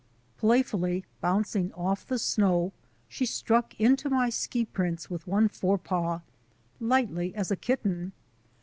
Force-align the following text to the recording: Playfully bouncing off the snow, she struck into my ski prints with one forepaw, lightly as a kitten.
Playfully 0.37 1.05
bouncing 1.21 1.71
off 1.73 2.07
the 2.07 2.17
snow, 2.17 2.73
she 3.07 3.27
struck 3.27 3.79
into 3.79 4.09
my 4.09 4.31
ski 4.31 4.65
prints 4.65 5.11
with 5.11 5.27
one 5.27 5.47
forepaw, 5.47 6.21
lightly 6.79 7.35
as 7.35 7.51
a 7.51 7.55
kitten. 7.55 8.11